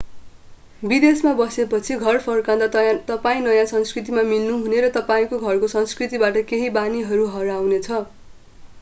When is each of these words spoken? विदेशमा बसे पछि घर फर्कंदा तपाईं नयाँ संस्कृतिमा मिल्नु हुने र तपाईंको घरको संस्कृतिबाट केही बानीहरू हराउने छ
विदेशमा 0.81 1.33
बसे 1.41 1.65
पछि 1.73 1.97
घर 2.05 2.17
फर्कंदा 2.23 2.69
तपाईं 3.09 3.45
नयाँ 3.49 3.67
संस्कृतिमा 3.73 4.23
मिल्नु 4.31 4.57
हुने 4.63 4.81
र 4.85 4.89
तपाईंको 4.97 5.39
घरको 5.51 5.69
संस्कृतिबाट 5.75 6.41
केही 6.53 6.73
बानीहरू 6.79 7.29
हराउने 7.37 7.83
छ 7.89 8.01